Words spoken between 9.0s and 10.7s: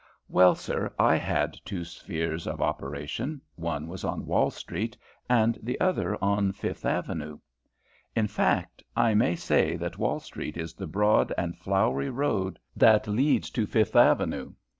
may say that Wall Street